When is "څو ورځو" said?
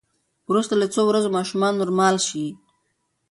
0.93-1.29